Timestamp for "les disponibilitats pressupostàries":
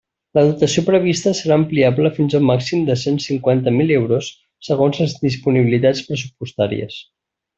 5.05-7.01